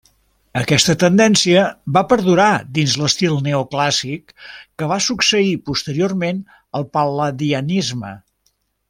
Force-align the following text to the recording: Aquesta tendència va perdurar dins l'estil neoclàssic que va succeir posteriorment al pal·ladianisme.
Aquesta 0.59 0.93
tendència 1.01 1.65
va 1.97 2.03
perdurar 2.13 2.47
dins 2.77 2.95
l'estil 3.01 3.37
neoclàssic 3.49 4.33
que 4.55 4.89
va 4.95 4.99
succeir 5.09 5.53
posteriorment 5.69 6.41
al 6.81 6.89
pal·ladianisme. 6.99 8.17